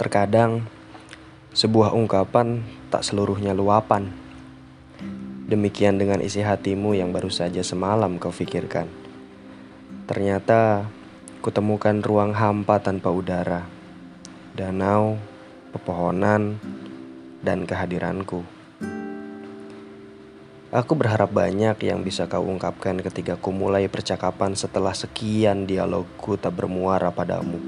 [0.00, 0.64] Terkadang,
[1.52, 4.08] sebuah ungkapan tak seluruhnya luapan.
[5.48, 8.88] Demikian dengan isi hatimu yang baru saja semalam kau pikirkan.
[10.08, 10.88] Ternyata,
[11.44, 13.68] kutemukan ruang hampa tanpa udara,
[14.56, 15.20] danau,
[15.76, 16.56] pepohonan,
[17.44, 18.44] dan kehadiranku.
[20.72, 26.56] Aku berharap banyak yang bisa kau ungkapkan ketika ku mulai percakapan setelah sekian dialogku tak
[26.56, 27.60] bermuara padamu.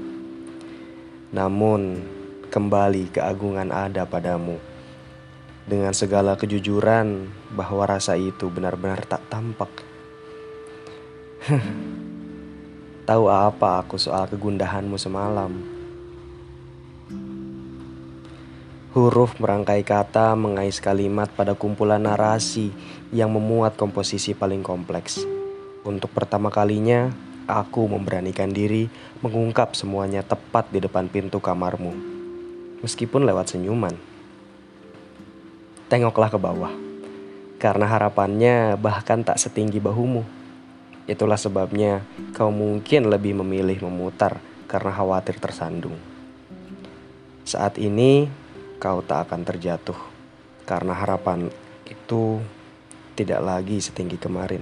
[1.29, 2.01] Namun,
[2.55, 4.55] kembali keagungan ada padamu.
[5.67, 9.67] Dengan segala kejujuran bahwa rasa itu benar-benar tak tampak.
[13.11, 15.51] Tahu apa aku soal kegundahanmu semalam?
[18.95, 22.71] Huruf merangkai kata mengais kalimat pada kumpulan narasi
[23.11, 25.19] yang memuat komposisi paling kompleks.
[25.83, 27.11] Untuk pertama kalinya,
[27.51, 28.87] aku memberanikan diri
[29.19, 32.14] mengungkap semuanya tepat di depan pintu kamarmu.
[32.85, 33.97] Meskipun lewat senyuman.
[35.89, 36.69] Tengoklah ke bawah.
[37.57, 40.21] Karena harapannya bahkan tak setinggi bahumu.
[41.09, 42.05] Itulah sebabnya
[42.37, 44.37] kau mungkin lebih memilih memutar
[44.69, 45.97] karena khawatir tersandung.
[47.41, 48.29] Saat ini
[48.77, 49.97] kau tak akan terjatuh
[50.69, 51.49] karena harapan
[51.89, 52.37] itu
[53.17, 54.61] tidak lagi setinggi kemarin.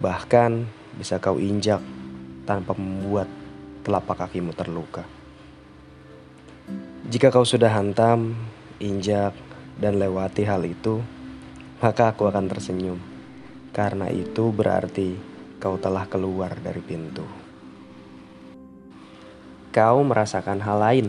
[0.00, 0.64] Bahkan
[0.96, 1.84] bisa kau injak
[2.48, 3.28] tanpa membuat
[3.84, 5.17] telapak kakimu terluka.
[7.08, 8.36] Jika kau sudah hantam,
[8.76, 9.32] injak,
[9.80, 11.00] dan lewati hal itu,
[11.80, 13.00] maka aku akan tersenyum.
[13.72, 15.16] Karena itu berarti
[15.56, 17.24] kau telah keluar dari pintu.
[19.72, 21.08] Kau merasakan hal lain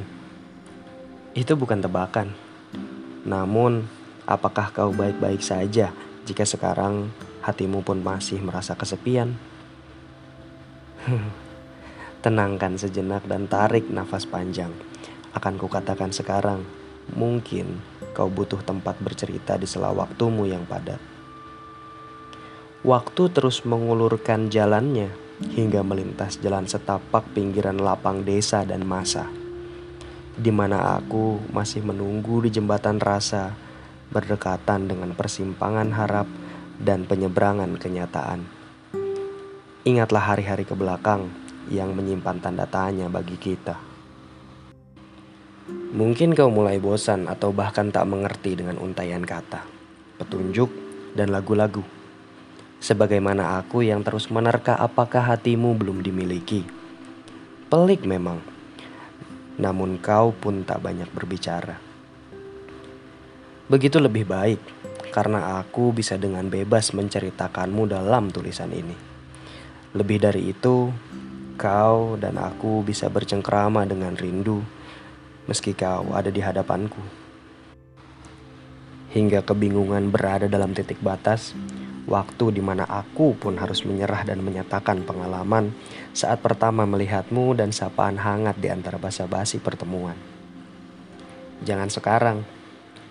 [1.36, 2.32] itu bukan tebakan.
[3.28, 3.84] Namun,
[4.24, 5.92] apakah kau baik-baik saja
[6.24, 7.12] jika sekarang
[7.44, 9.36] hatimu pun masih merasa kesepian?
[12.24, 14.72] Tenangkan sejenak dan tarik nafas panjang.
[15.36, 16.66] Akan kukatakan sekarang,
[17.14, 17.82] mungkin
[18.18, 21.02] kau butuh tempat bercerita di sela waktumu yang padat.
[22.82, 25.12] Waktu terus mengulurkan jalannya
[25.52, 29.28] hingga melintas jalan setapak pinggiran lapang desa dan masa
[30.40, 33.52] di mana aku masih menunggu di jembatan rasa,
[34.08, 36.32] berdekatan dengan persimpangan harap
[36.80, 38.48] dan penyeberangan kenyataan.
[39.84, 41.28] Ingatlah hari-hari ke belakang
[41.68, 43.89] yang menyimpan tanda tanya bagi kita.
[45.90, 49.66] Mungkin kau mulai bosan atau bahkan tak mengerti dengan untayan kata,
[50.22, 50.70] petunjuk,
[51.18, 51.82] dan lagu-lagu.
[52.80, 56.64] Sebagaimana aku yang terus menerka apakah hatimu belum dimiliki.
[57.70, 58.60] Pelik memang
[59.60, 61.76] namun kau pun tak banyak berbicara.
[63.68, 64.58] Begitu lebih baik,
[65.12, 68.96] karena aku bisa dengan bebas menceritakanmu dalam tulisan ini.
[69.94, 70.90] Lebih dari itu,
[71.60, 74.64] kau dan aku bisa bercengkrama dengan rindu,
[75.50, 77.02] meski kau ada di hadapanku.
[79.10, 81.58] Hingga kebingungan berada dalam titik batas,
[82.06, 85.74] waktu di mana aku pun harus menyerah dan menyatakan pengalaman
[86.14, 90.14] saat pertama melihatmu dan sapaan hangat di antara basa-basi pertemuan.
[91.66, 92.38] Jangan sekarang,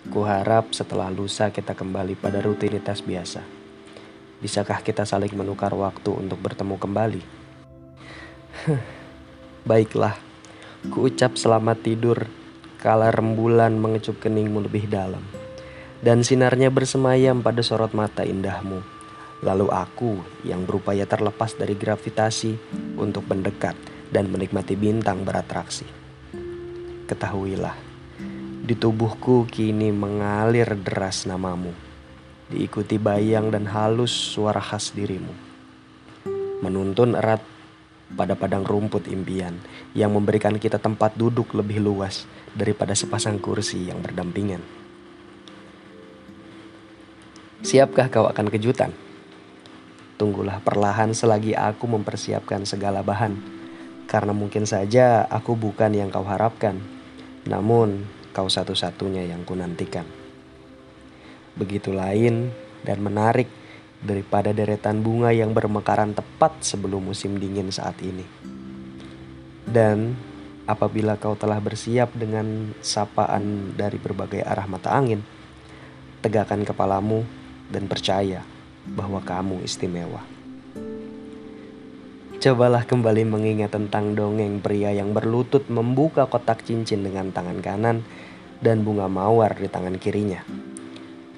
[0.07, 3.43] ku harap setelah lusa kita kembali pada rutinitas biasa.
[4.39, 7.23] Bisakah kita saling menukar waktu untuk bertemu kembali?
[9.69, 10.28] Baiklah,
[10.87, 12.31] ku ucap selamat tidur
[12.79, 15.21] kala rembulan mengecup keningmu lebih dalam
[15.99, 18.79] dan sinarnya bersemayam pada sorot mata indahmu.
[19.43, 22.59] Lalu aku yang berupaya terlepas dari gravitasi
[22.99, 23.75] untuk mendekat
[24.11, 25.87] dan menikmati bintang beratraksi.
[27.07, 27.75] Ketahuilah,
[28.67, 31.71] di tubuhku kini mengalir deras namamu,
[32.51, 35.35] diikuti bayang dan halus suara khas dirimu.
[36.59, 37.39] Menuntun erat
[38.17, 39.61] pada padang rumput impian
[39.93, 42.25] yang memberikan kita tempat duduk lebih luas
[42.57, 44.65] daripada sepasang kursi yang berdampingan.
[47.59, 48.95] Siapkah kau akan kejutan?
[50.15, 53.35] Tunggulah perlahan selagi aku mempersiapkan segala bahan.
[54.09, 56.81] Karena mungkin saja aku bukan yang kau harapkan.
[57.45, 60.07] Namun, kau satu-satunya yang kunantikan.
[61.59, 62.55] Begitu lain
[62.87, 63.51] dan menarik
[63.99, 68.23] daripada deretan bunga yang bermekaran tepat sebelum musim dingin saat ini.
[69.69, 70.15] Dan
[70.65, 75.21] apabila kau telah bersiap dengan sapaan dari berbagai arah mata angin,
[76.23, 77.27] tegakkan kepalamu
[77.69, 78.43] dan percaya
[78.89, 80.25] bahwa kamu istimewa.
[82.39, 88.07] Cobalah kembali mengingat tentang dongeng pria yang berlutut membuka kotak cincin dengan tangan kanan
[88.63, 90.47] dan bunga mawar di tangan kirinya.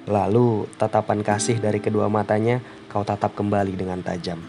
[0.09, 2.57] Lalu tatapan kasih dari kedua matanya
[2.89, 4.41] kau tatap kembali dengan tajam.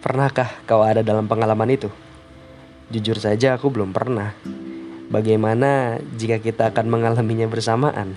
[0.00, 1.92] Pernahkah kau ada dalam pengalaman itu?
[2.88, 4.32] Jujur saja aku belum pernah.
[5.12, 8.16] Bagaimana jika kita akan mengalaminya bersamaan?